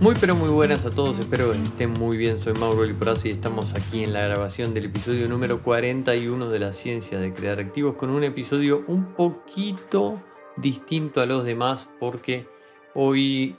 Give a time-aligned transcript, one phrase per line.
[0.00, 3.32] Muy pero muy buenas a todos, espero que estén muy bien, soy Mauro Liporazzi y
[3.32, 7.96] estamos aquí en la grabación del episodio número 41 de la ciencia de crear activos
[7.96, 10.22] con un episodio un poquito
[10.56, 12.46] distinto a los demás porque
[12.94, 13.56] hoy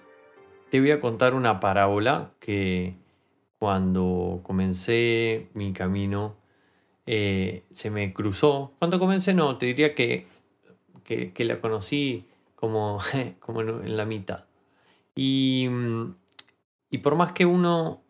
[0.72, 2.96] te voy a contar una parábola que
[3.60, 6.38] cuando comencé mi camino
[7.06, 8.74] eh, se me cruzó.
[8.80, 10.26] Cuando comencé no, te diría que,
[11.04, 12.26] que, la conocí
[12.56, 12.98] como,
[13.40, 14.46] como en la mitad.
[15.14, 16.16] Y mm,
[16.92, 18.02] y por más que uno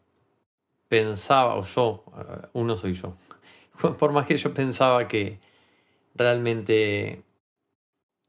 [0.90, 3.16] pensaba, o yo, eh, uno soy yo,
[3.98, 5.40] por más que yo pensaba que
[6.16, 7.22] realmente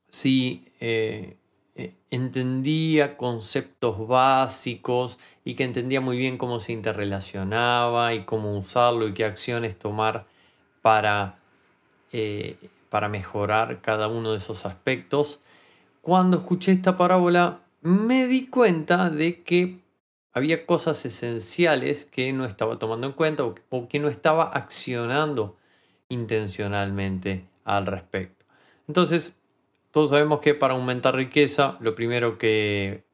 [0.09, 1.39] sí eh,
[1.75, 9.09] eh, entendía conceptos básicos y que entendía muy bien cómo se interrelacionaba y cómo usarlo
[9.09, 10.27] y qué acciones tomar
[10.83, 11.39] para,
[12.91, 15.41] para mejorar cada uno de esos aspectos,
[16.03, 19.83] cuando escuché esta parábola me di cuenta de que
[20.33, 25.57] había cosas esenciales que no estaba tomando en cuenta o que, no estaba accionando
[26.09, 28.45] intencionalmente al respecto.
[28.89, 29.39] Entonces,
[29.91, 33.05] todos sabemos que para aumentar riqueza, lo primero que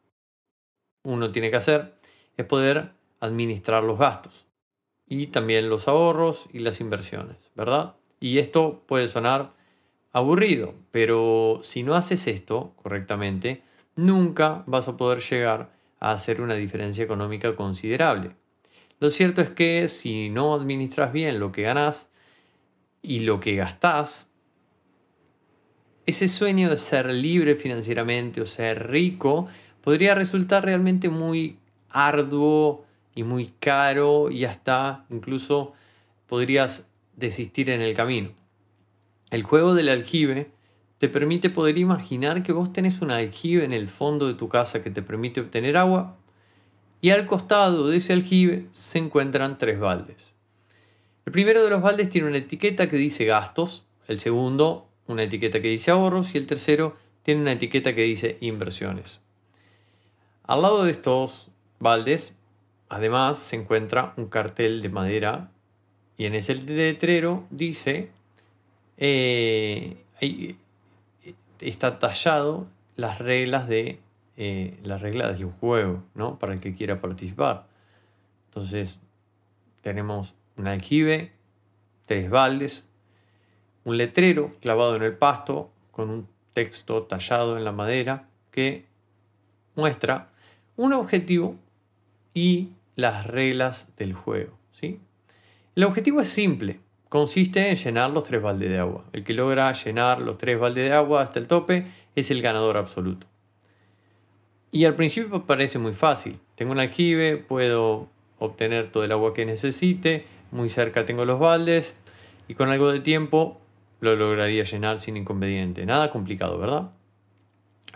[1.02, 1.94] uno tiene que hacer
[2.36, 4.46] es poder administrar los gastos
[5.06, 7.94] y también los ahorros y las inversiones, ¿verdad?
[8.20, 9.52] Y esto puede sonar
[10.12, 13.62] aburrido, pero si no haces esto correctamente,
[13.96, 18.32] nunca vas a poder llegar a hacer una diferencia económica considerable.
[19.00, 22.08] Lo cierto es que si no administras bien lo que ganas
[23.02, 24.26] y lo que gastás,
[26.06, 29.46] ese sueño de ser libre financieramente o ser rico
[29.82, 31.58] podría resultar realmente muy
[31.90, 35.74] arduo y muy caro y hasta incluso
[36.26, 38.30] podrías desistir en el camino.
[39.30, 40.50] El juego del aljibe
[40.98, 44.82] te permite poder imaginar que vos tenés un aljibe en el fondo de tu casa
[44.82, 46.16] que te permite obtener agua
[47.00, 50.34] y al costado de ese aljibe se encuentran tres baldes.
[51.24, 55.60] El primero de los baldes tiene una etiqueta que dice gastos, el segundo una etiqueta
[55.60, 59.22] que dice ahorros y el tercero tiene una etiqueta que dice inversiones.
[60.44, 62.36] Al lado de estos baldes,
[62.88, 65.50] además, se encuentra un cartel de madera
[66.16, 68.10] y en ese letrero dice
[68.96, 69.96] eh,
[71.60, 74.00] está tallado las reglas de
[74.40, 76.38] eh, las reglas del juego, ¿no?
[76.38, 77.66] Para el que quiera participar.
[78.46, 79.00] Entonces,
[79.80, 81.32] tenemos un aljibe,
[82.06, 82.88] tres baldes,
[83.84, 88.86] un letrero clavado en el pasto con un texto tallado en la madera que
[89.74, 90.28] muestra
[90.76, 91.56] un objetivo
[92.32, 94.56] y las reglas del juego.
[94.70, 95.00] ¿sí?
[95.74, 99.04] El objetivo es simple, consiste en llenar los tres baldes de agua.
[99.12, 102.76] El que logra llenar los tres baldes de agua hasta el tope es el ganador
[102.76, 103.26] absoluto.
[104.70, 106.38] Y al principio parece muy fácil.
[106.54, 108.08] Tengo un aljibe, puedo
[108.38, 111.98] obtener todo el agua que necesite, muy cerca tengo los baldes
[112.46, 113.60] y con algo de tiempo
[114.00, 115.84] lo lograría llenar sin inconveniente.
[115.86, 116.90] Nada complicado, ¿verdad?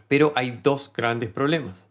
[0.08, 1.88] Pero hay dos grandes problemas.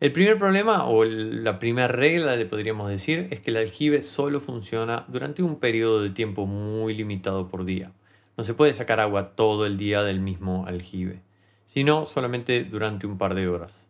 [0.00, 4.38] El primer problema, o la primera regla, le podríamos decir, es que el aljibe solo
[4.38, 7.90] funciona durante un periodo de tiempo muy limitado por día.
[8.36, 11.20] No se puede sacar agua todo el día del mismo aljibe,
[11.66, 13.88] sino solamente durante un par de horas.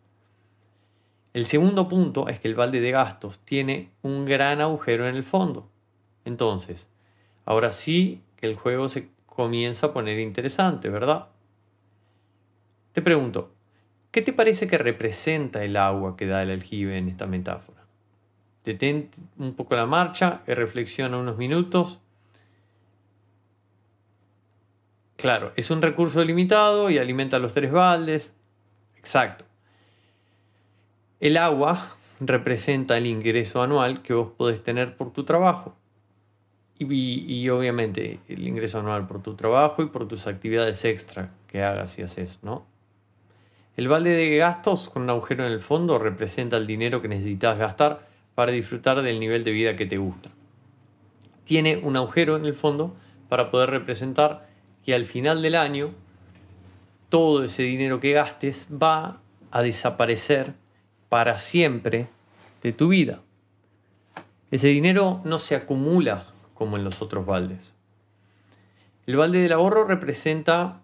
[1.33, 5.23] El segundo punto es que el balde de gastos tiene un gran agujero en el
[5.23, 5.69] fondo.
[6.25, 6.89] Entonces,
[7.45, 11.27] ahora sí que el juego se comienza a poner interesante, ¿verdad?
[12.93, 13.51] Te pregunto,
[14.11, 17.85] ¿Qué te parece que representa el agua que da el aljibe en esta metáfora?
[18.65, 21.99] Detén un poco la marcha y reflexiona unos minutos.
[25.15, 28.35] Claro, es un recurso limitado y alimenta los tres baldes.
[28.97, 29.45] Exacto.
[31.19, 31.89] El agua
[32.19, 35.75] representa el ingreso anual que vos podés tener por tu trabajo.
[36.81, 41.99] y, obviamente el ingreso anual por tu trabajo y por tus actividades extra que hagas
[41.99, 42.65] y haces, ¿no?
[43.79, 47.57] El balde de gastos con un agujero en el fondo representa el dinero que necesitas
[47.57, 50.29] gastar para disfrutar del nivel de vida que te gusta.
[51.45, 52.97] Tiene un agujero en el fondo
[53.29, 54.49] para poder representar
[54.83, 55.91] que al final del año
[57.07, 60.55] todo ese dinero que gastes va a desaparecer
[61.07, 62.09] para siempre
[62.61, 63.21] de tu vida.
[64.51, 67.75] Ese dinero no se acumula como en los otros baldes.
[69.07, 70.81] El balde del ahorro representa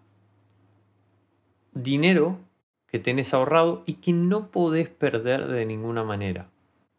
[1.74, 2.44] dinero
[2.88, 6.50] que tenés ahorrado y que no podés perder de ninguna manera.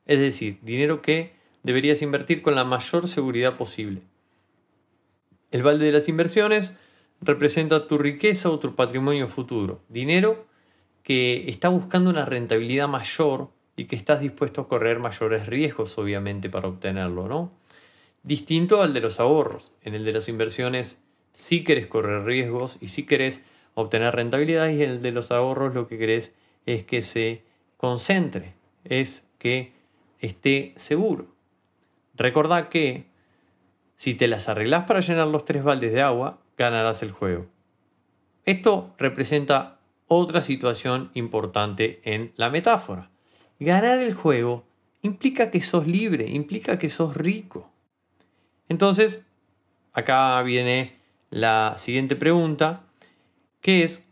[0.06, 4.02] Es decir, dinero que deberías invertir con la mayor seguridad posible.
[5.50, 6.76] El balde de las inversiones
[7.20, 9.80] representa tu riqueza o tu patrimonio futuro.
[9.88, 10.46] Dinero
[11.02, 16.50] que está buscando una rentabilidad mayor y que estás dispuesto a correr mayores riesgos, obviamente,
[16.50, 17.52] para obtenerlo, ¿no?
[18.22, 19.72] Distinto al de los ahorros.
[19.82, 20.98] En el de las inversiones
[21.32, 23.40] sí querés correr riesgos y sí querés
[23.76, 26.34] obtener rentabilidad y el de los ahorros lo que querés
[26.64, 27.42] es que se
[27.76, 29.72] concentre, es que
[30.18, 31.26] esté seguro.
[32.14, 33.04] Recordá que
[33.96, 37.46] si te las arreglás para llenar los tres baldes de agua, ganarás el juego.
[38.46, 39.78] Esto representa
[40.08, 43.10] otra situación importante en la metáfora.
[43.60, 44.64] Ganar el juego
[45.02, 47.70] implica que sos libre, implica que sos rico.
[48.70, 49.26] Entonces,
[49.92, 50.96] acá viene
[51.28, 52.85] la siguiente pregunta,
[53.60, 54.08] que es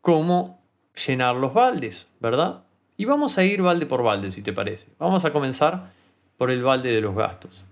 [0.00, 0.62] cómo
[1.06, 2.64] llenar los baldes, ¿verdad?
[2.96, 4.88] Y vamos a ir balde por balde, si te parece.
[4.98, 5.92] Vamos a comenzar
[6.36, 7.64] por el balde de los gastos.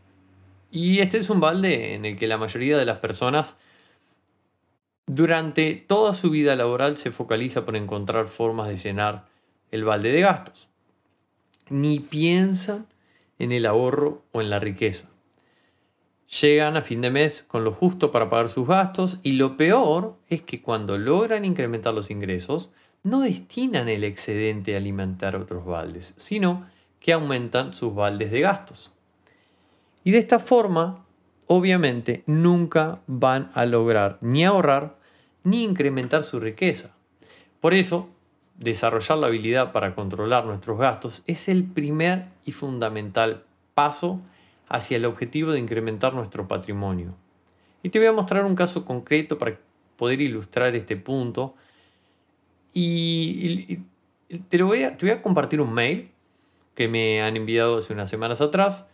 [0.71, 3.57] Y este es un balde en el que la mayoría de las personas
[5.07, 9.27] durante toda su vida laboral se focaliza por encontrar formas de llenar
[9.71, 10.69] el balde de gastos.
[11.69, 12.87] Ni piensan
[13.39, 15.12] en el ahorro o en la riqueza.
[16.41, 20.17] Llegan a fin de mes con lo justo para pagar sus gastos y lo peor
[20.29, 26.15] es que cuando logran incrementar los ingresos, no destinan el excedente a alimentar otros baldes,
[26.17, 26.67] sino
[27.01, 28.95] que aumentan sus baldes de gastos.
[30.05, 31.05] Y de esta forma,
[31.49, 34.97] obviamente, nunca van a lograr ni ahorrar
[35.45, 36.95] ni incrementar su riqueza.
[37.61, 38.09] Por eso,
[38.57, 43.45] desarrollar la habilidad para controlar nuestros gastos es el primer y fundamental
[43.75, 44.23] paso
[44.69, 47.15] hacia el objetivo de incrementar nuestro patrimonio.
[47.83, 49.59] Y te voy a mostrar un caso concreto para
[49.97, 51.55] poder ilustrar este punto.
[52.73, 53.81] Y,
[54.49, 56.11] te, voy a, te voy a compartir un mail
[56.75, 58.87] que me han enviado hace unas semanas atrás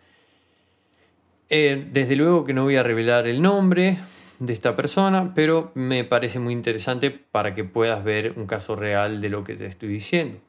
[1.51, 3.99] eh, desde luego que no voy a revelar el nombre
[4.39, 9.21] de esta persona, pero me parece muy interesante para que puedas ver un caso real
[9.21, 10.41] de lo que te estoy diciendo.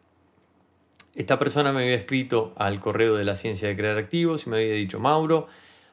[1.20, 4.56] Esta persona me había escrito al correo de la ciencia de crear activos y me
[4.56, 5.48] había dicho, Mauro,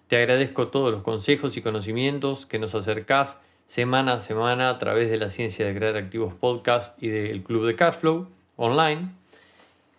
[0.06, 5.10] te agradezco todos los consejos y conocimientos que nos acercás semana a semana a través
[5.10, 9.08] de la ciencia de crear activos podcast y del club de Cashflow online.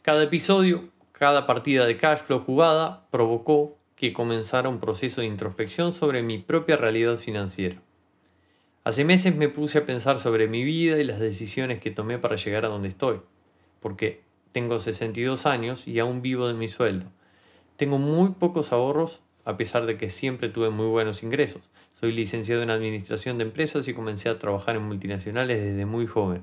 [0.01, 6.24] Cada episodio, cada partida de Cashflow jugada provocó que comenzara un proceso de introspección sobre
[6.24, 7.81] mi propia realidad financiera.
[8.85, 12.38] Hace meses me puse a pensar sobre mi vida y las decisiones que tomé para
[12.38, 13.19] llegar a donde estoy,
[13.81, 17.08] porque tengo 62 años y aún vivo de mi sueldo.
[17.76, 21.70] Tengo muy pocos ahorros a pesar de que siempre tuve muy buenos ingresos.
[21.94, 26.42] Soy licenciado en Administración de Empresas y comencé a trabajar en multinacionales desde muy joven.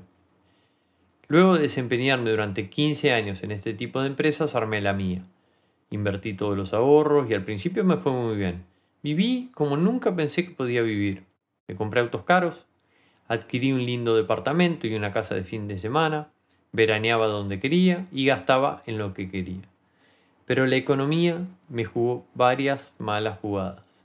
[1.28, 5.24] Luego de desempeñarme durante 15 años en este tipo de empresas, armé la mía.
[5.90, 8.64] Invertí todos los ahorros y al principio me fue muy bien.
[9.02, 11.24] Viví como nunca pensé que podía vivir.
[11.68, 12.66] Me compré autos caros,
[13.28, 16.32] adquirí un lindo departamento y una casa de fin de semana,
[16.74, 19.62] veraneaba donde quería y gastaba en lo que quería.
[20.44, 24.04] Pero la economía me jugó varias malas jugadas.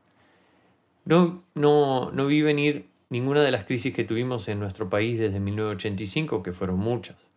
[1.03, 5.41] No, no, no vi venir ninguna de las crisis que tuvimos en nuestro país desde
[5.41, 7.29] 1985, que fueron muchas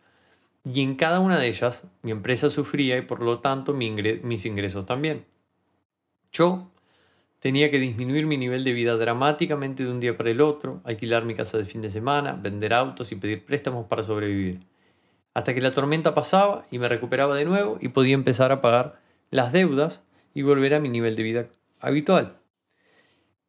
[0.65, 4.85] y en cada una de ellas mi empresa sufría y por lo tanto mis ingresos
[4.85, 5.25] también.
[6.31, 6.71] Yo
[7.39, 11.25] tenía que disminuir mi nivel de vida dramáticamente de un día para el otro, alquilar
[11.25, 14.61] mi casa de fin de semana, vender autos y pedir préstamos para sobrevivir.
[15.33, 18.99] Hasta que la tormenta pasaba y me recuperaba de nuevo y podía empezar a pagar
[19.31, 21.47] las deudas y volver a mi nivel de vida
[21.79, 22.37] habitual.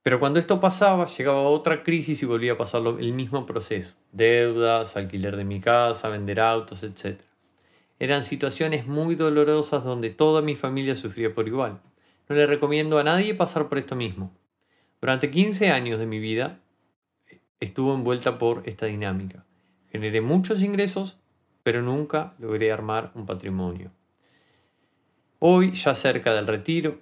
[0.03, 3.97] Pero cuando esto pasaba, llegaba otra crisis y volvía a pasar el mismo proceso.
[4.13, 7.21] Deudas, alquiler de mi casa, vender autos, etc.
[7.99, 11.81] Eran situaciones muy dolorosas donde toda mi familia sufría por igual.
[12.29, 14.31] No le recomiendo a nadie pasar por esto mismo.
[15.01, 16.61] Durante 15 años de mi vida
[17.61, 19.47] estuvo envuelta por esta dinámica.
[19.91, 21.17] Generé muchos ingresos,
[21.65, 23.91] pero nunca logré armar un patrimonio.
[25.41, 27.01] Hoy, ya cerca del retiro,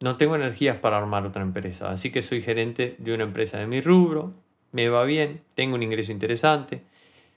[0.00, 3.66] no tengo energías para armar otra empresa, así que soy gerente de una empresa de
[3.66, 4.34] mi rubro,
[4.70, 6.82] me va bien, tengo un ingreso interesante,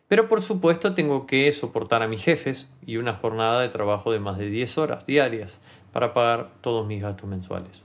[0.08, 4.20] pero por supuesto tengo que soportar a mis jefes y una jornada de trabajo de
[4.20, 7.84] más de 10 horas diarias para pagar todos mis gastos mensuales.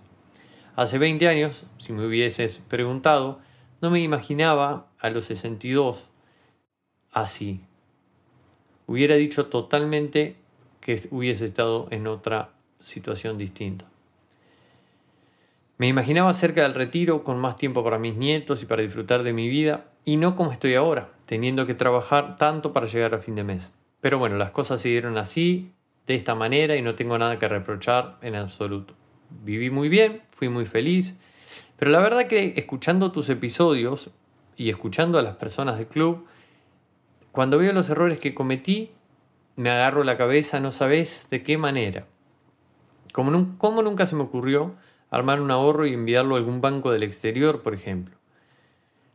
[0.74, 3.40] Hace 20 años, si me hubieses preguntado,
[3.80, 6.08] no me imaginaba a los 62
[7.12, 7.64] así.
[8.86, 10.36] Hubiera dicho totalmente
[10.80, 13.86] que hubiese estado en otra situación distinta.
[15.78, 19.32] Me imaginaba cerca del retiro, con más tiempo para mis nietos y para disfrutar de
[19.32, 23.34] mi vida, y no como estoy ahora, teniendo que trabajar tanto para llegar a fin
[23.34, 23.72] de mes.
[24.00, 25.72] Pero bueno, las cosas se dieron así,
[26.06, 28.94] de esta manera, y no tengo nada que reprochar en absoluto.
[29.44, 31.18] Viví muy bien, fui muy feliz,
[31.76, 34.10] pero la verdad que escuchando tus episodios
[34.56, 36.26] y escuchando a las personas del club,
[37.32, 38.90] cuando veo los errores que cometí,
[39.56, 42.06] me agarro la cabeza, no sabes de qué manera.
[43.12, 43.30] Como,
[43.82, 44.74] nunca se me ocurrió
[45.10, 48.16] armar un ahorro y enviarlo a algún banco del exterior, por ejemplo.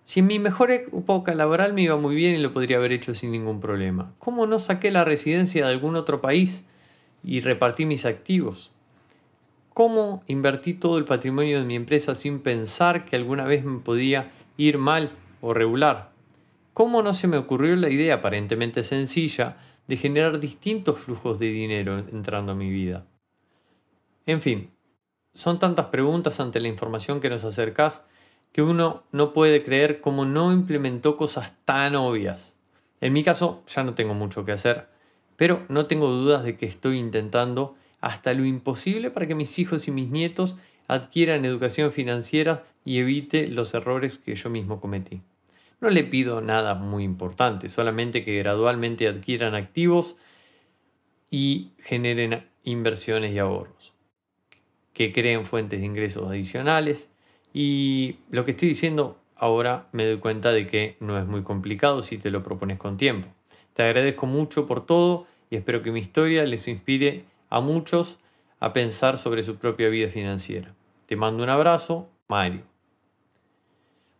[0.03, 3.13] Si en mi mejor época laboral me iba muy bien y lo podría haber hecho
[3.13, 6.63] sin ningún problema, ¿cómo no saqué la residencia de algún otro país
[7.24, 8.71] y repartí mis activos?
[9.74, 14.31] ¿Cómo invertí todo el patrimonio de mi empresa sin pensar que alguna vez me podía
[14.57, 16.16] ir mal o regular?
[16.77, 19.57] ¿Cómo no se me ocurrió la idea aparentemente sencilla
[19.88, 23.03] de generar distintos flujos de dinero entrando a mi vida?
[24.27, 24.69] En fin,
[25.34, 28.03] son tantas preguntas ante la información que nos acercás
[28.51, 32.53] que uno no puede creer cómo no implementó cosas tan obvias.
[33.01, 34.88] En mi caso ya no tengo mucho que hacer,
[35.36, 39.88] pero no tengo dudas de que estoy intentando hasta lo imposible para que mis hijos
[39.88, 40.57] y mis nietos
[40.88, 45.24] adquieran educación financiera y evite los errores que yo mismo cometí.
[45.79, 50.15] No le pido nada muy importante, solamente que gradualmente adquieran activos
[51.29, 53.93] y generen inversiones y ahorros,
[54.93, 57.10] que creen fuentes de ingresos adicionales
[57.53, 62.01] y lo que estoy diciendo ahora me doy cuenta de que no es muy complicado
[62.01, 63.27] si te lo propones con tiempo.
[63.74, 68.19] Te agradezco mucho por todo y espero que mi historia les inspire a muchos
[68.60, 70.74] a pensar sobre su propia vida financiera.
[71.05, 72.76] Te mando un abrazo, Mario.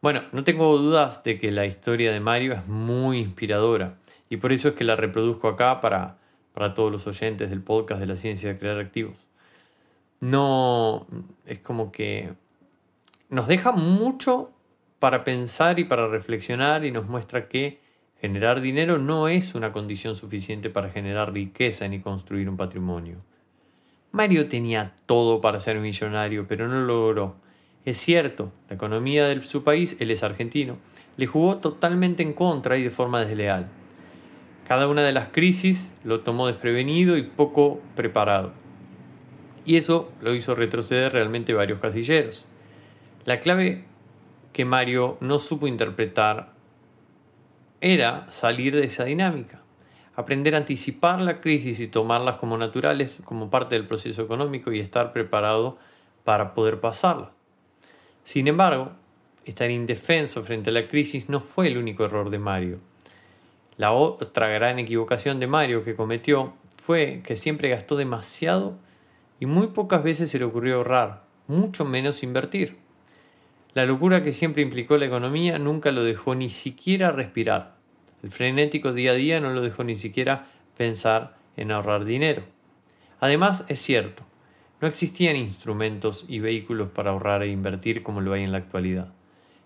[0.02, 3.98] Bueno, no tengo dudas de que la historia de Mario es muy inspiradora
[4.30, 6.18] y por eso es que la reproduzco acá para,
[6.54, 9.18] para todos los oyentes del podcast de la ciencia de crear activos.
[10.20, 11.08] No,
[11.46, 12.34] es como que
[13.30, 14.52] nos deja mucho
[15.00, 17.80] para pensar y para reflexionar y nos muestra que
[18.20, 23.18] generar dinero no es una condición suficiente para generar riqueza ni construir un patrimonio.
[24.12, 27.47] Mario tenía todo para ser millonario, pero no lo logró.
[27.88, 30.78] Es cierto, la economía de su país, él es argentino,
[31.16, 33.70] le jugó totalmente en contra y de forma desleal.
[34.68, 38.52] Cada una de las crisis lo tomó desprevenido y poco preparado.
[39.64, 42.46] Y eso lo hizo retroceder realmente varios casilleros.
[43.24, 43.86] La clave
[44.52, 46.52] que Mario no supo interpretar
[47.80, 49.62] era salir de esa dinámica,
[50.14, 54.82] aprender a anticipar la crisis y tomarlas como naturales, como parte del proceso económico y
[54.82, 55.78] estar preparado
[56.26, 57.37] para poder pasarla.
[58.28, 58.92] Sin embargo,
[59.46, 62.82] estar indefenso frente a la crisis no fue el único error de Mario.
[63.78, 68.78] La otra gran equivocación de Mario que cometió fue que siempre gastó demasiado
[69.40, 72.76] y muy pocas veces se le ocurrió ahorrar, mucho menos invertir.
[73.74, 77.78] La locura que siempre implicó la economía nunca lo dejó ni siquiera respirar.
[78.24, 82.44] El frenético día a día no lo dejó ni siquiera pensar en ahorrar dinero.
[83.22, 84.24] Además, es cierto,
[84.80, 89.14] no existían instrumentos y vehículos para ahorrar e invertir como lo hay en la actualidad.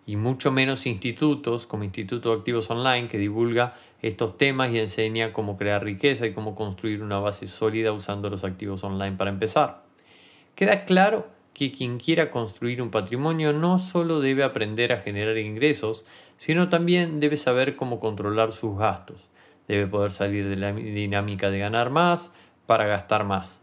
[0.06, 5.32] Y mucho menos institutos como Instituto de Activos Online que divulga estos temas y enseña
[5.32, 9.84] cómo crear riqueza y cómo construir una base sólida usando los activos online para empezar.
[10.56, 16.06] Queda claro que quien quiera construir un patrimonio no solo debe aprender a generar ingresos,
[16.38, 19.28] sino también debe saber cómo controlar sus gastos.
[19.68, 22.32] Debe poder salir de la dinámica de ganar más
[22.66, 23.61] para gastar más.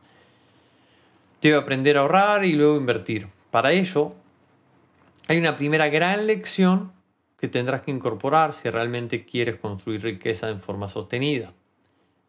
[1.40, 3.28] Debe aprender a ahorrar y luego invertir.
[3.50, 4.14] Para ello,
[5.28, 6.92] hay una primera gran lección
[7.38, 11.52] que tendrás que incorporar si realmente quieres construir riqueza en forma sostenida.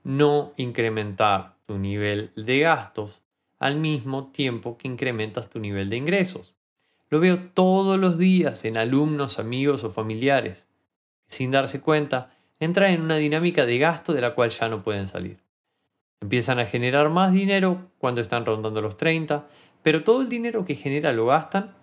[0.03, 3.23] No incrementar tu nivel de gastos
[3.57, 6.55] al mismo tiempo que incrementas tu nivel de ingresos.
[7.09, 10.67] Lo veo todos los días en alumnos, amigos o familiares.
[11.27, 15.07] Sin darse cuenta, entran en una dinámica de gasto de la cual ya no pueden
[15.07, 15.39] salir.
[16.21, 19.47] Empiezan a generar más dinero cuando están rondando los 30,
[19.83, 21.73] pero todo el dinero que genera lo gastan.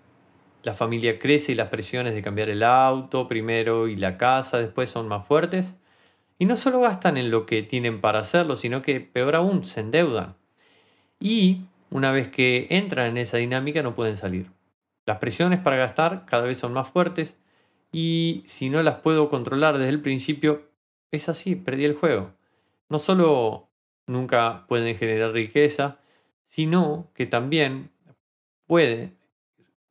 [0.62, 4.90] La familia crece y las presiones de cambiar el auto primero y la casa después
[4.90, 5.76] son más fuertes.
[6.38, 9.80] Y no solo gastan en lo que tienen para hacerlo, sino que peor aún, se
[9.80, 10.36] endeudan.
[11.18, 14.50] Y una vez que entran en esa dinámica no pueden salir.
[15.06, 17.38] Las presiones para gastar cada vez son más fuertes
[17.92, 20.68] y si no las puedo controlar desde el principio,
[21.10, 22.32] es así, perdí el juego.
[22.88, 23.65] No solo
[24.06, 25.98] nunca pueden generar riqueza,
[26.44, 27.90] sino que también
[28.66, 29.16] pueden,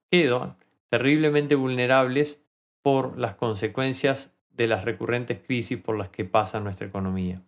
[0.10, 0.57] quedan
[0.89, 2.41] terriblemente vulnerables
[2.81, 7.41] por las consecuencias de las recurrentes crisis por las que pasa nuestra economía.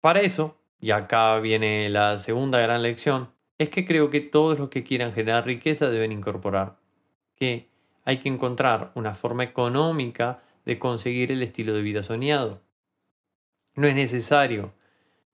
[0.00, 4.70] Para eso, y acá viene la segunda gran lección, es que creo que todos los
[4.70, 6.78] que quieran generar riqueza deben incorporar
[7.36, 7.68] que
[8.04, 12.62] hay que encontrar una forma económica de conseguir el estilo de vida soñado.
[13.74, 14.72] No es necesario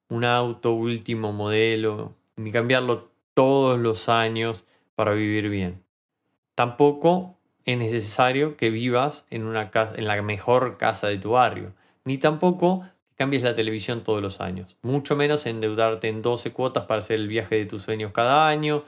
[0.09, 5.83] un auto último modelo, ni cambiarlo todos los años para vivir bien.
[6.55, 11.75] Tampoco es necesario que vivas en, una casa, en la mejor casa de tu barrio,
[12.05, 16.85] ni tampoco que cambies la televisión todos los años, mucho menos endeudarte en 12 cuotas
[16.87, 18.85] para hacer el viaje de tus sueños cada año,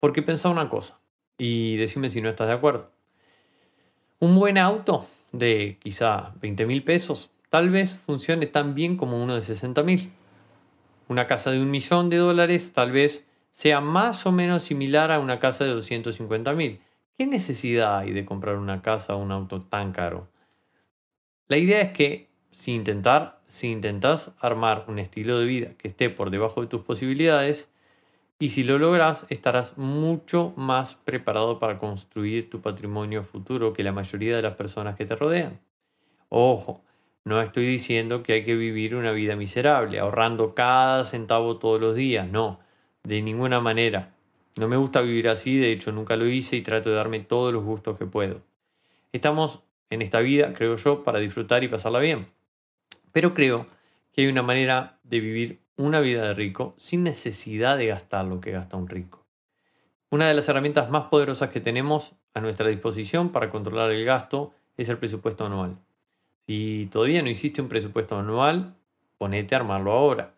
[0.00, 0.98] porque pensá una cosa,
[1.38, 2.90] y decime si no estás de acuerdo.
[4.18, 9.34] Un buen auto de quizá 20 mil pesos tal vez funcione tan bien como uno
[9.34, 10.12] de 60 mil.
[11.08, 15.20] Una casa de un millón de dólares tal vez sea más o menos similar a
[15.20, 16.80] una casa de 250 mil.
[17.16, 20.28] ¿Qué necesidad hay de comprar una casa o un auto tan caro?
[21.48, 26.08] La idea es que si, intentar, si intentas armar un estilo de vida que esté
[26.08, 27.70] por debajo de tus posibilidades,
[28.38, 33.92] y si lo logras, estarás mucho más preparado para construir tu patrimonio futuro que la
[33.92, 35.60] mayoría de las personas que te rodean.
[36.28, 36.82] Ojo,
[37.24, 41.94] no estoy diciendo que hay que vivir una vida miserable, ahorrando cada centavo todos los
[41.94, 42.58] días, no,
[43.04, 44.14] de ninguna manera.
[44.56, 47.52] No me gusta vivir así, de hecho nunca lo hice y trato de darme todos
[47.52, 48.42] los gustos que puedo.
[49.12, 49.60] Estamos
[49.90, 52.26] en esta vida, creo yo, para disfrutar y pasarla bien.
[53.12, 53.66] Pero creo
[54.12, 58.40] que hay una manera de vivir una vida de rico sin necesidad de gastar lo
[58.40, 59.24] que gasta un rico.
[60.10, 64.52] Una de las herramientas más poderosas que tenemos a nuestra disposición para controlar el gasto
[64.76, 65.78] es el presupuesto anual.
[66.46, 68.74] Si todavía no hiciste un presupuesto anual,
[69.18, 70.34] ponete a armarlo ahora.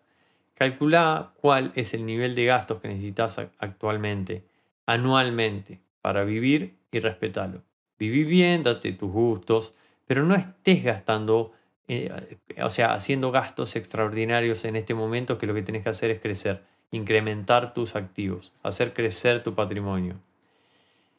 [0.55, 4.45] Calcula cuál es el nivel de gastos que necesitas actualmente,
[4.87, 7.63] anualmente, para vivir y respetarlo.
[7.99, 9.75] Viví bien, date tus gustos,
[10.07, 11.53] pero no estés gastando,
[11.89, 16.11] eh, o sea, haciendo gastos extraordinarios en este momento que lo que tienes que hacer
[16.11, 20.17] es crecer, incrementar tus activos, hacer crecer tu patrimonio.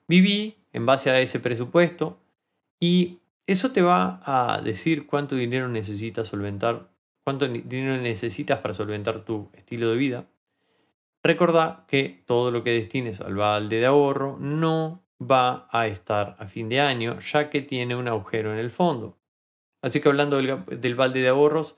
[0.07, 2.19] Viví en base a ese presupuesto
[2.79, 6.89] y eso te va a decir cuánto dinero necesitas solventar,
[7.23, 10.25] cuánto dinero necesitas para solventar tu estilo de vida.
[11.23, 16.47] Recordá que todo lo que destines al balde de ahorro no va a estar a
[16.47, 19.17] fin de año, ya que tiene un agujero en el fondo.
[19.81, 21.77] Así que hablando del, del balde de ahorros,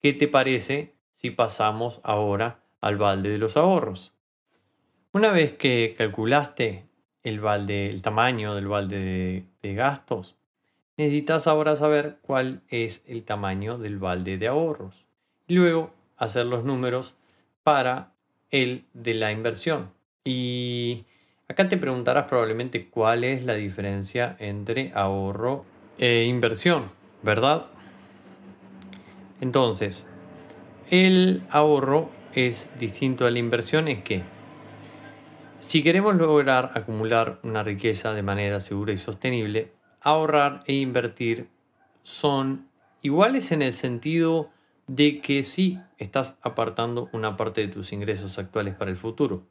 [0.00, 4.14] ¿qué te parece si pasamos ahora al balde de los ahorros?
[5.12, 6.86] Una vez que calculaste
[7.24, 10.36] el, balde, el tamaño del balde de gastos,
[11.00, 15.06] necesitas ahora saber cuál es el tamaño del balde de ahorros.
[15.48, 17.14] Y luego hacer los números
[17.62, 18.12] para
[18.50, 19.92] el de la inversión.
[20.24, 21.06] Y
[21.48, 25.64] acá te preguntarás probablemente cuál es la diferencia entre ahorro
[25.96, 26.90] e inversión,
[27.22, 27.64] ¿verdad?
[29.40, 30.06] Entonces,
[30.90, 34.22] el ahorro es distinto a la inversión en que
[35.60, 41.48] si queremos lograr acumular una riqueza de manera segura y sostenible, ahorrar e invertir
[42.02, 42.68] son
[43.02, 44.50] iguales en el sentido
[44.86, 49.46] de que sí estás apartando una parte de tus ingresos actuales para el futuro.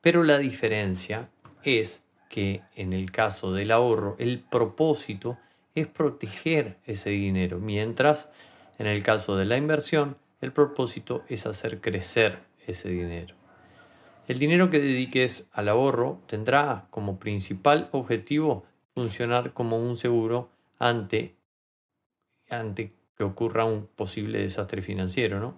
[0.00, 1.30] Pero la diferencia
[1.62, 5.38] es que en el caso del ahorro el propósito
[5.74, 8.28] es proteger ese dinero, mientras
[8.78, 13.34] en el caso de la inversión el propósito es hacer crecer ese dinero.
[14.26, 21.34] El dinero que dediques al ahorro tendrá como principal objetivo funcionar como un seguro ante,
[22.48, 25.40] ante que ocurra un posible desastre financiero.
[25.40, 25.54] ¿no?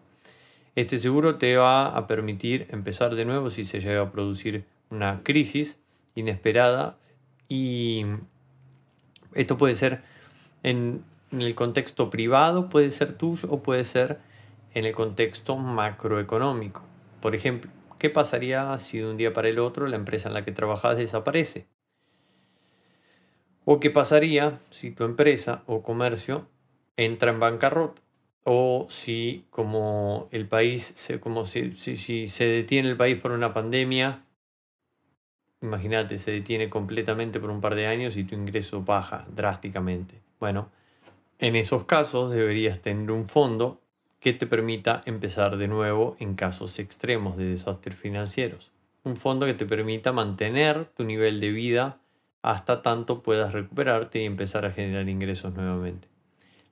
[0.75, 5.23] Este seguro te va a permitir empezar de nuevo si se llega a producir una
[5.23, 5.79] crisis
[6.15, 6.97] inesperada
[7.49, 8.05] y
[9.35, 10.03] esto puede ser
[10.63, 14.19] en, en el contexto privado, puede ser tuyo o puede ser
[14.75, 16.83] en el contexto macroeconómico.
[17.21, 20.45] Por ejemplo, ¿qué pasaría si de un día para el otro la empresa en la
[20.45, 21.67] que trabajas desaparece?
[23.69, 26.47] ¿O qué pasaría si tu empresa o comercio
[26.97, 28.01] entra en bancarrota?
[28.45, 34.23] O si como el país, como si, si, se detiene el país por una pandemia,
[35.61, 40.23] imagínate, se detiene completamente por un par de años y tu ingreso baja drásticamente.
[40.39, 40.71] Bueno,
[41.41, 43.81] en esos casos deberías tener un fondo
[44.21, 48.71] que te permita empezar de nuevo en casos extremos de desastres financieros.
[49.03, 52.01] un fondo que te permita mantener tu nivel de vida
[52.47, 56.07] hasta tanto puedas recuperarte y empezar a generar ingresos nuevamente.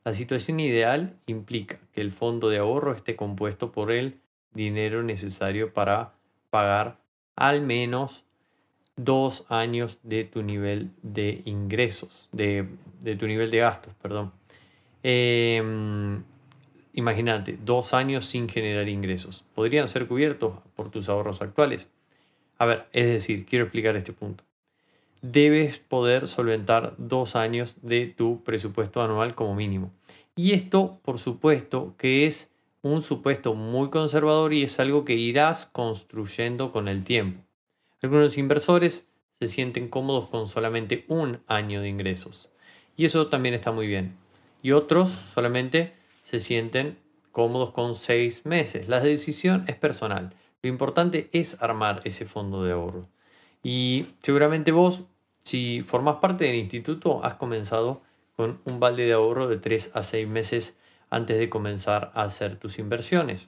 [0.04, 4.20] La situación ideal implica que el fondo de ahorro esté compuesto por el
[4.52, 6.12] dinero necesario para
[6.50, 6.98] pagar
[7.34, 8.22] al menos
[8.94, 12.68] dos años de tu nivel de ingresos, de,
[13.18, 14.30] tu nivel de gastos, perdón.
[15.02, 16.22] Em,
[16.92, 19.44] imagínate, dos años sin generar ingresos.
[19.56, 21.90] ¿Podrían ser cubiertos por tus ahorros actuales?
[22.58, 24.43] A ver, es decir, quiero explicar este punto.
[25.26, 29.90] Debes poder solventar dos años de tu presupuesto anual como mínimo.
[30.36, 32.50] Y esto, por supuesto, que es
[32.82, 37.42] un supuesto muy conservador y es algo que irás construyendo con el tiempo.
[38.02, 39.06] Algunos inversores
[39.40, 42.52] se sienten cómodos con solamente un año de ingresos.
[42.94, 44.18] Y eso también está muy bien.
[44.62, 46.98] Y otros solamente se sienten
[47.32, 48.90] cómodos con seis meses.
[48.90, 50.34] La decisión es personal.
[50.60, 53.08] Lo importante es armar ese fondo de ahorro.
[53.62, 55.04] Y seguramente vos,
[55.44, 58.02] si formás parte del instituto, has comenzado
[58.34, 60.76] con un balde de ahorro de 3 a 6 meses
[61.10, 63.46] antes de comenzar a hacer tus inversiones.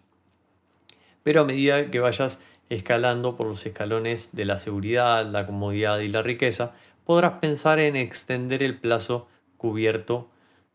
[1.22, 6.08] Pero a medida que vayas escalando por los escalones de la seguridad, la comodidad y
[6.08, 10.28] la riqueza, podrás pensar en extender el plazo cubierto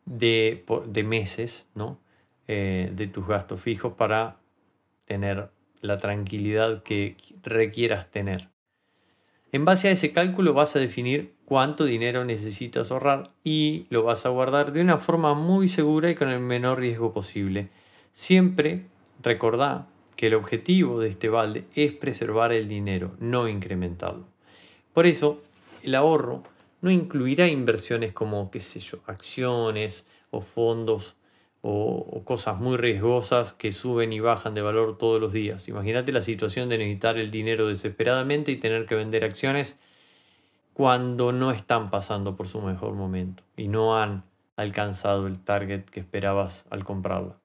[0.06, 1.98] de, de meses ¿no?
[2.48, 4.38] Eh, de tus gastos fijos para
[5.06, 8.50] tener la tranquilidad que requieras tener.
[9.54, 14.26] En base a ese cálculo vas a definir cuánto dinero necesitas ahorrar y lo vas
[14.26, 17.70] a guardar de una forma muy segura y con el menor riesgo posible.
[18.14, 18.86] Siempre
[19.22, 24.24] recordá que el objetivo de este balde es preservar el dinero, no incrementarlo.
[24.94, 25.42] Por eso,
[25.84, 26.44] el ahorro
[26.80, 31.18] no incluirá inversiones como, qué sé yo, acciones o fondos
[31.62, 35.68] o, cosas muy riesgosas que suben y bajan de valor todos los días.
[35.68, 39.78] Imagínate la situación de necesitar el dinero desesperadamente y tener que vender acciones
[40.74, 44.24] cuando no están pasando por su mejor momento y no han
[44.56, 47.40] alcanzado el target que esperabas al comprarla.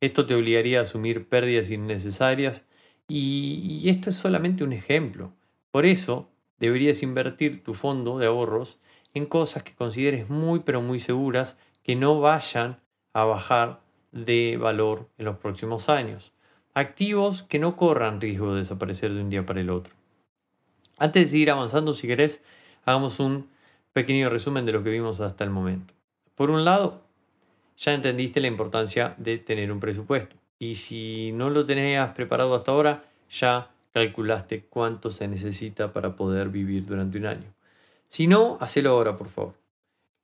[0.00, 2.64] Esto te obligaría a asumir pérdidas innecesarias
[3.08, 5.32] y, esto es solamente un ejemplo.
[5.70, 8.78] Por eso deberías invertir tu fondo de ahorros
[9.14, 12.80] en cosas que consideres muy pero muy seguras que no vayan
[13.14, 13.80] a bajar
[14.12, 16.32] de valor en los próximos años.
[16.74, 19.94] Activos que no corran riesgo de desaparecer de un día para el otro.
[20.98, 22.42] Antes de seguir avanzando, si querés,
[22.84, 23.48] hagamos un
[23.92, 25.94] pequeño resumen de lo que vimos hasta el momento.
[26.34, 27.02] Por un lado,
[27.76, 30.36] ya entendiste la importancia de tener un presupuesto.
[30.58, 36.48] Y si no lo tenías preparado hasta ahora, ya calculaste cuánto se necesita para poder
[36.48, 37.54] vivir durante un año.
[38.08, 39.54] Si no, hacelo ahora, por favor.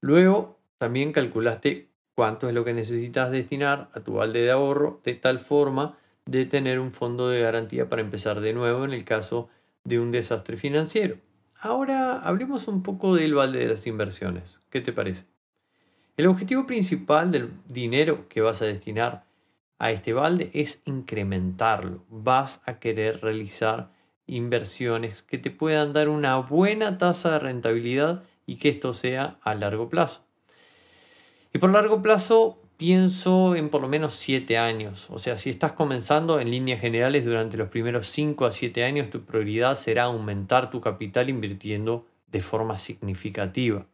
[0.00, 1.89] Luego, también calculaste
[2.20, 6.44] cuánto es lo que necesitas destinar a tu balde de ahorro de tal forma de
[6.44, 9.48] tener un fondo de garantía para empezar de nuevo en el caso
[9.85, 11.16] de un desastre financiero.
[11.59, 14.61] Ahora hablemos un poco del balde de las inversiones.
[14.68, 15.24] ¿Qué te parece?
[16.18, 19.24] El objetivo principal del dinero que vas a destinar
[19.78, 22.04] a este balde es incrementarlo.
[22.11, 23.92] Vas a querer realizar
[24.26, 29.54] inversiones que te puedan dar una buena tasa de rentabilidad y que esto sea a
[29.54, 30.26] largo plazo.
[31.52, 35.08] Y por largo plazo pienso en por lo menos 7 años.
[35.10, 39.10] O sea, si estás comenzando en líneas generales durante los primeros 5 a 7 años,
[39.10, 43.86] tu prioridad será aumentar tu capital invirtiendo de forma significativa.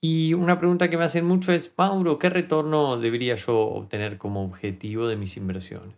[0.00, 4.44] Y una pregunta que me hacen mucho es, Mauro, ¿qué retorno debería yo obtener como
[4.44, 5.94] objetivo de mis inversiones?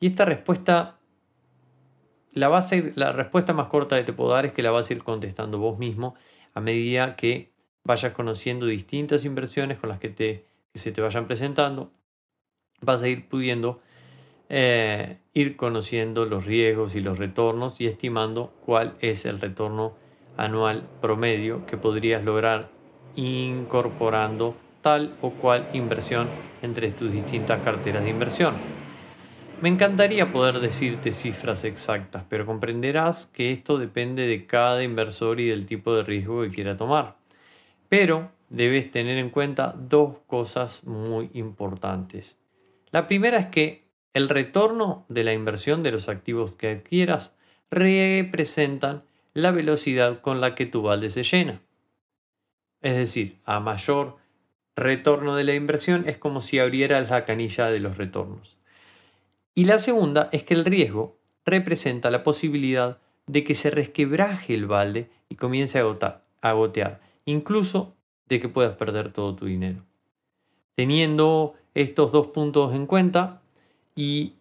[0.00, 0.98] Y esta respuesta,
[2.32, 4.88] la, va a la respuesta más corta que te puedo dar es que la vas
[4.88, 6.14] a ir contestando vos mismo
[6.54, 7.49] a medida que
[7.84, 11.90] vayas conociendo distintas inversiones con las que, te, se te vayan presentando.
[12.80, 13.80] Vas a ir pudiendo
[14.52, 19.94] eh, ir conociendo los riesgos y los retornos y estimando cuál es el retorno
[20.36, 22.68] anual promedio que podrías lograr
[23.14, 26.28] incorporando tal o cual inversión
[26.62, 28.54] entre tus distintas carteras de inversión.
[29.60, 35.48] Me encantaría poder decirte cifras exactas, pero comprenderás que esto depende de cada inversor y
[35.48, 37.19] del tipo de riesgo que quiera tomar.
[37.90, 42.38] Pero debes tener en cuenta dos cosas muy importantes.
[42.92, 47.32] La primera es que el retorno de la inversión de los activos que adquieras
[47.70, 49.02] representan
[49.34, 51.60] la velocidad con la que tu balde se llena.
[52.80, 54.16] Es decir, a mayor
[54.76, 58.56] retorno de la inversión es como si abrieras la canilla de los retornos.
[59.54, 64.66] Y la segunda es que el riesgo representa la posibilidad de que se resquebraje el
[64.66, 69.84] balde y comience a, a gotear, incluso de que puedas perder todo tu dinero.
[70.74, 73.42] Teniendo estos dos puntos en cuenta
[73.94, 74.34] y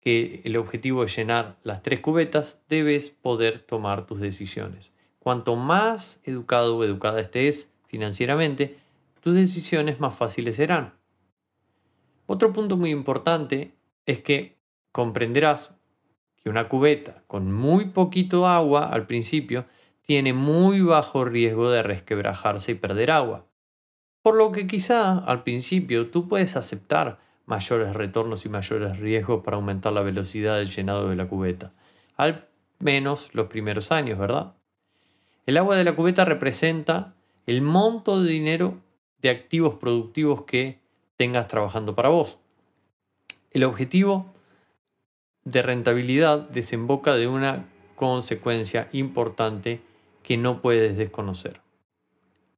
[0.00, 4.92] que el objetivo es llenar las tres cubetas, debes poder tomar tus decisiones.
[5.18, 8.78] Cuanto más educado o educada estés financieramente,
[9.20, 10.94] tus decisiones más fáciles serán.
[12.26, 13.74] Otro punto muy importante
[14.06, 14.56] es que
[14.92, 15.74] comprenderás
[16.42, 19.66] que una cubeta con muy poquito agua al principio
[20.10, 23.46] tiene muy bajo riesgo de resquebrajarse y perder agua.
[24.22, 29.56] Por lo que quizá al principio tú puedes aceptar mayores retornos y mayores riesgos para
[29.56, 31.72] aumentar la velocidad del llenado de la cubeta.
[32.16, 32.48] Al
[32.80, 34.54] menos los primeros años, ¿verdad?
[35.46, 37.14] El agua de la cubeta representa
[37.46, 38.80] el monto de dinero
[39.22, 40.80] de activos productivos que
[41.18, 42.40] tengas trabajando para vos.
[43.52, 44.26] El objetivo
[45.44, 49.88] de rentabilidad desemboca de una consecuencia importante
[50.22, 51.60] que no puedes desconocer.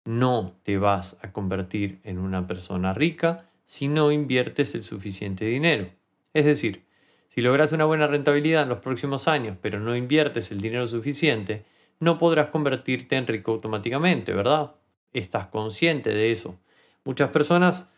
[0.04, 5.88] No te vas a convertir en una persona rica si no inviertes el suficiente dinero.
[6.34, 6.84] Es decir,
[7.28, 11.64] si logras una buena rentabilidad en los próximos años, pero no inviertes el dinero suficiente,
[11.98, 14.74] no podrás convertirte en rico automáticamente, ¿verdad?
[15.12, 16.58] Estás consciente de eso.
[17.04, 17.88] Muchas personas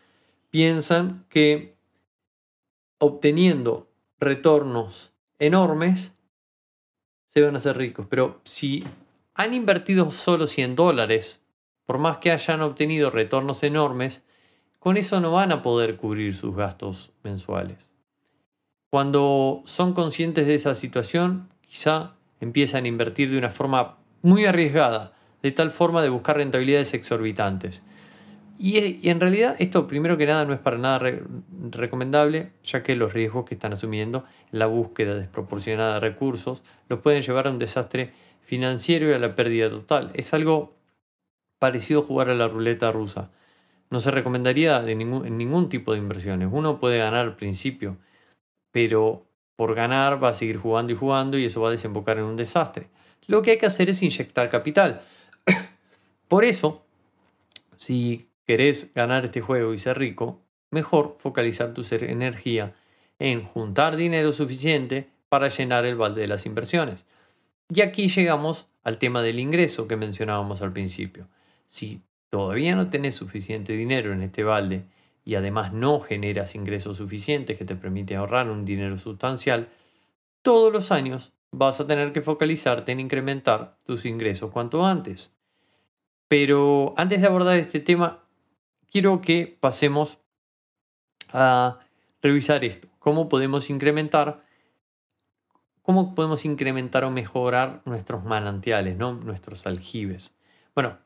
[0.51, 1.75] piensan que
[2.99, 6.17] obteniendo retornos enormes
[7.25, 8.85] se van a hacer ricos, pero si
[9.35, 11.41] han invertido solo 100 dólares,
[11.85, 14.23] por más que hayan obtenido retornos enormes,
[14.79, 17.89] con eso no van a poder cubrir sus gastos mensuales.
[18.89, 25.13] Cuando son conscientes de esa situación, quizá empiezan a invertir de una forma muy arriesgada,
[25.43, 27.83] de tal forma de buscar rentabilidades exorbitantes.
[28.57, 30.99] Y, en realidad esto primero que nada no es para nada
[31.71, 36.99] recomendable, ya que los riesgos que están asumiendo en la búsqueda desproporcionada de recursos los
[36.99, 38.13] pueden llevar a un desastre
[38.45, 40.11] financiero y a la pérdida total.
[40.13, 40.73] Es algo
[41.59, 43.31] parecido a jugar a la ruleta rusa.
[43.89, 46.49] No se recomendaría de ningún, en ningún tipo de inversiones.
[46.51, 47.97] Uno puede ganar al principio,
[48.71, 52.25] pero por ganar va a seguir jugando y jugando y eso va a desembocar en
[52.25, 52.87] un desastre.
[53.27, 55.01] Lo que hay que hacer es inyectar capital.
[56.27, 56.85] por eso,
[57.77, 62.73] si querés ganar este juego y ser rico, mejor focalizar tu energía
[63.17, 67.05] en juntar dinero suficiente para llenar el balde de las inversiones.
[67.69, 71.27] Y aquí llegamos al tema del ingreso que mencionábamos al principio.
[71.67, 74.85] Si todavía no tenés suficiente dinero en este balde
[75.23, 79.69] y además no generas ingresos suficientes que te permiten ahorrar un dinero sustancial,
[80.43, 85.31] todos los años vas a tener que focalizarte en incrementar tus ingresos cuanto antes.
[86.27, 88.23] Pero antes de abordar este tema,
[88.91, 90.19] quiero que pasemos
[91.33, 91.79] a
[92.21, 92.87] revisar esto.
[92.99, 94.41] ¿Cómo podemos incrementar?
[95.85, 99.13] ¿Cómo podemos incrementar o mejorar nuestros manantiales, ¿no?
[99.13, 100.33] nuestros aljibes?
[100.73, 100.97] Bueno,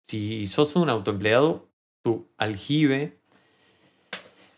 [0.00, 1.68] si sos un autoempleado,
[2.00, 3.18] tu aljibe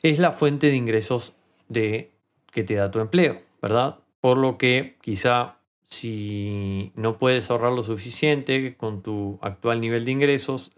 [0.05, 1.33] es la fuente de ingresos
[1.69, 2.13] de,
[2.53, 3.99] que te da tu empleo, ¿verdad?
[4.21, 10.13] Por lo que quizá si no puedes ahorrar lo suficiente con tu actual nivel de
[10.13, 10.71] ingresos,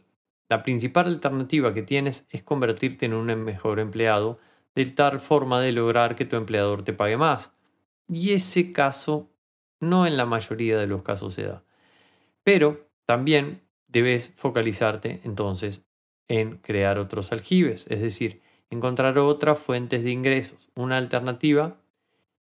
[0.49, 4.39] la principal alternativa que tienes es convertirte en un mejor empleado
[4.75, 7.56] de tal forma de lograr que tu empleador te pague más.
[8.09, 9.29] Y ese caso
[9.81, 11.62] no en la mayoría de los casos se da.
[12.42, 15.85] Pero también debes focalizarte entonces
[16.29, 18.40] en crear otros aljibes, es decir,
[18.71, 20.71] encontrar otras fuentes de ingresos.
[20.75, 21.77] Una alternativa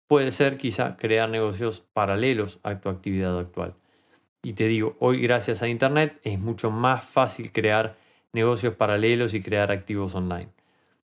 [0.08, 3.76] puede ser quizá crear negocios paralelos a tu actividad actual.
[4.42, 7.96] Y te digo, hoy gracias a Internet es mucho más fácil crear
[8.34, 10.50] negocios paralelos y crear activos online.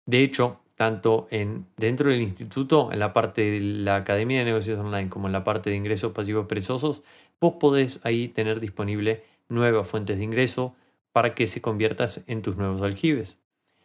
[0.06, 4.80] De hecho, tanto en, dentro del instituto, en la parte de la Academia de Negocios
[4.80, 7.04] Online, como en la parte de ingresos pasivos presosos,
[7.40, 10.74] vos podés ahí tener disponible nuevas fuentes de ingreso
[11.12, 13.38] para que se conviertas en tus nuevos aljibes.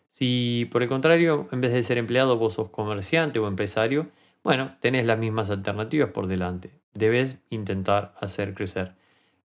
[0.10, 4.08] Si por el contrario, en vez de ser empleado, vos sos comerciante o empresario,
[4.44, 6.72] bueno, tenés las mismas alternativas por delante.
[6.96, 8.94] Debes intentar hacer crecer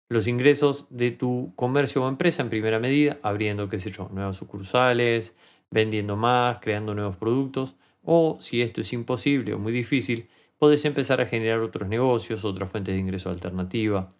[0.08, 5.36] los ingresos de tu comercio o empresa en primera medida, abriendo, qué sé nuevas sucursales,
[5.72, 11.22] vendiendo más, creando nuevos productos, o si esto es imposible o muy difícil, podés empezar
[11.22, 14.14] a generar otros negocios, otras fuentes de ingreso alternativa.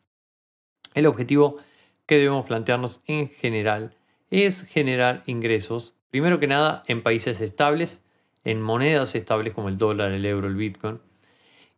[0.96, 1.58] El objetivo
[2.06, 3.96] que debemos plantearnos en general
[4.32, 8.02] es generar ingresos, primero que nada, en países estables,
[8.44, 11.00] en monedas estables como el dólar, el euro, el bitcoin,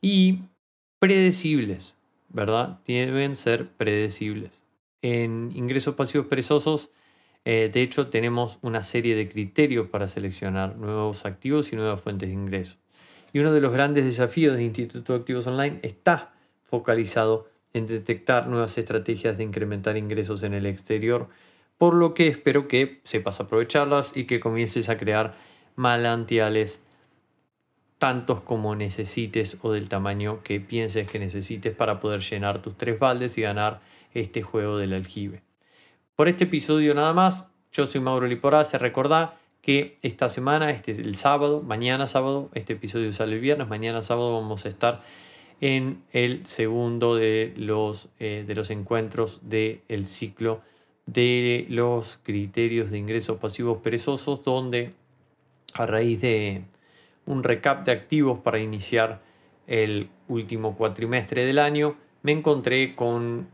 [0.01, 0.39] y
[0.99, 1.97] predecibles,
[2.29, 2.79] ¿verdad?
[2.88, 4.63] Deben ser predecibles.
[5.01, 6.91] En ingresos pasivos perezosos,
[7.45, 12.29] eh, de hecho, tenemos una serie de criterios para seleccionar nuevos activos y nuevas fuentes
[12.29, 12.77] de ingresos.
[13.34, 18.47] Y uno de los grandes desafíos de Instituto de Activos Online está focalizado en detectar
[18.47, 21.27] nuevas estrategias de incrementar ingresos en el exterior,
[21.77, 25.36] por lo que espero que sepas aprovecharlas y que comiences a crear
[25.75, 26.82] malantiales
[27.97, 32.99] tantos como necesites o del tamaño que pienses que necesites para poder llenar tus tres
[32.99, 33.82] baldes y ganar
[34.13, 35.41] este juego del aljibe.
[36.15, 38.28] Por este episodio nada más, yo soy Mauro
[38.65, 43.67] Se recordá que esta semana, este el sábado, mañana sábado, este episodio sale el viernes,
[43.67, 45.02] mañana sábado vamos a estar
[45.60, 50.62] en el segundo de los, eh, de los encuentros del ciclo
[51.08, 54.93] de los criterios de ingresos pasivos perezosos, donde
[55.73, 56.62] a raíz de
[57.26, 59.23] un recap de activos para iniciar
[59.65, 63.47] el último cuatrimestre del año, me encontré con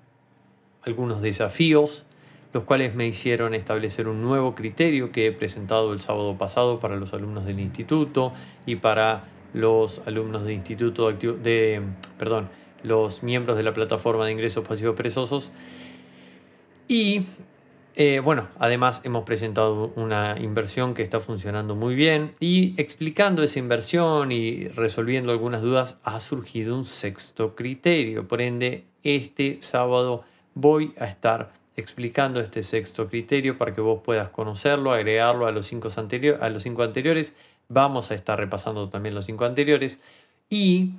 [0.84, 2.06] algunos desafíos,
[2.54, 6.96] los cuales me hicieron establecer un nuevo criterio que he presentado el sábado pasado para
[6.96, 8.34] los alumnos del instituto
[8.66, 11.82] y para los alumnos del instituto de,
[12.18, 12.50] perdón,
[12.84, 15.52] los miembros de la plataforma de ingresos pasivos perezosos.
[16.88, 17.24] Y
[17.96, 23.60] eh, bueno, además hemos presentado una inversión que está funcionando muy bien y explicando esa
[23.60, 28.28] inversión y resolviendo algunas dudas ha surgido un sexto criterio.
[28.28, 30.24] Por ende, este sábado
[30.56, 35.66] voy a estar explicando este sexto criterio para que vos puedas conocerlo, agregarlo a los
[35.66, 37.34] cinco, anteriores.
[37.68, 40.00] Vamos a estar repasando también los cinco anteriores
[40.50, 40.92] y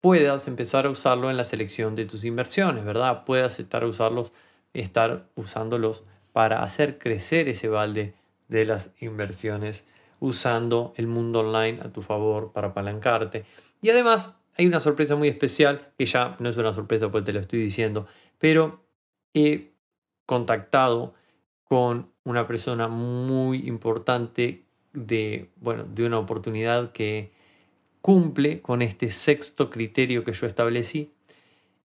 [0.00, 3.24] puedas empezar a usarlo en la selección de tus inversiones, ¿verdad?
[3.24, 4.32] Puedas estar, usarlos,
[4.74, 8.14] estar usándolos para hacer crecer ese balde
[8.48, 9.84] de las inversiones
[10.20, 13.44] usando el mundo online a tu favor para apalancarte.
[13.82, 17.32] Y además hay una sorpresa muy especial, que ya no es una sorpresa porque te
[17.32, 18.06] lo estoy diciendo,
[18.38, 18.80] pero
[19.34, 19.75] he
[20.26, 21.14] contactado
[21.64, 27.32] con una persona muy importante de, bueno, de una oportunidad que
[28.00, 31.12] cumple con este sexto criterio que yo establecí.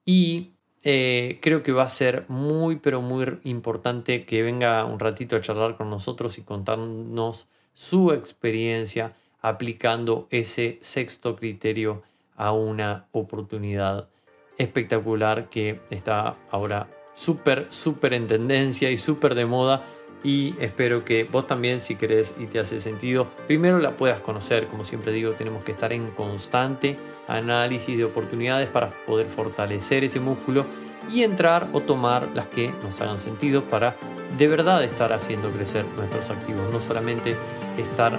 [0.05, 0.51] Y
[0.83, 5.41] eh, creo que va a ser muy, pero muy importante que venga un ratito a
[5.41, 12.03] charlar con nosotros y contarnos su experiencia aplicando ese sexto criterio
[12.35, 14.09] a una oportunidad
[14.57, 16.87] espectacular que está ahora
[17.21, 19.83] súper, súper en tendencia y súper de moda.
[20.23, 24.67] Y espero que vos también si querés y te hace sentido, primero la puedas conocer,
[24.67, 26.95] como siempre digo, tenemos que estar en constante
[27.27, 30.65] análisis de oportunidades para poder fortalecer ese músculo
[31.11, 33.95] y entrar o tomar las que nos hagan sentido para
[34.37, 37.35] de verdad estar haciendo crecer nuestros activos, no solamente
[37.79, 38.17] estar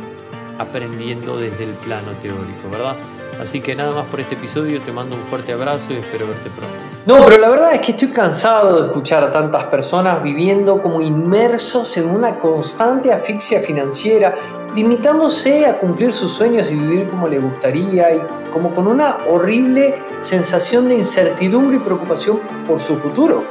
[0.59, 2.97] aprendiendo desde el plano teórico, ¿verdad?
[3.41, 6.51] Así que nada más por este episodio, te mando un fuerte abrazo y espero verte
[6.51, 6.75] pronto.
[7.07, 11.01] No, pero la verdad es que estoy cansado de escuchar a tantas personas viviendo como
[11.01, 14.35] inmersos en una constante asfixia financiera,
[14.75, 19.97] limitándose a cumplir sus sueños y vivir como les gustaría y como con una horrible
[20.21, 23.43] sensación de incertidumbre y preocupación por su futuro.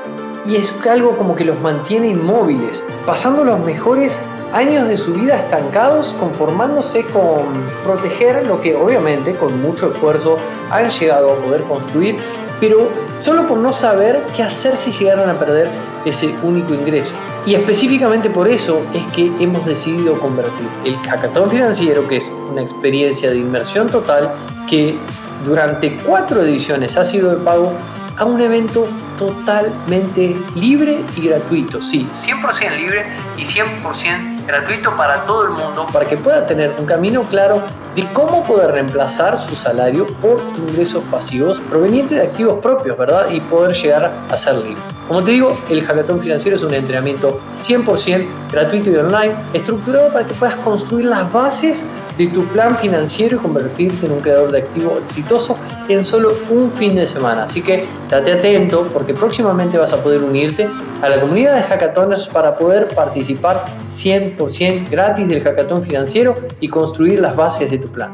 [0.45, 4.19] Y es algo como que los mantiene inmóviles, pasando los mejores
[4.54, 7.45] años de su vida estancados conformándose con
[7.86, 10.38] proteger lo que obviamente con mucho esfuerzo
[10.69, 12.17] han llegado a poder construir,
[12.60, 15.69] pero solo por no saber qué hacer si llegaran a perder
[16.06, 17.13] ese único ingreso.
[17.45, 22.62] Y específicamente por eso es que hemos decidido convertir el hackathon financiero, que es una
[22.62, 24.32] experiencia de inmersión total,
[24.69, 24.95] que
[25.43, 27.71] durante cuatro ediciones ha sido de pago,
[28.17, 28.86] a un evento
[29.17, 31.82] totalmente libre y gratuito.
[31.82, 33.06] Sí, 100% libre
[33.38, 37.62] y 100% gratuito para todo el mundo, para que pueda tener un camino claro
[37.95, 43.30] de cómo poder reemplazar su salario por ingresos pasivos provenientes de activos propios, ¿verdad?
[43.32, 44.82] Y poder llegar a ser libre.
[45.08, 50.28] Como te digo, el hackathon financiero es un entrenamiento 100% gratuito y online, estructurado para
[50.28, 51.86] que puedas construir las bases
[52.17, 56.71] de tu plan financiero y convertirte en un creador de activos exitoso en solo un
[56.71, 57.43] fin de semana.
[57.43, 60.67] Así que date atento porque próximamente vas a poder unirte
[61.02, 67.19] a la comunidad de hackatones para poder participar 100% gratis del hackathon financiero y construir
[67.19, 68.12] las bases de tu plan.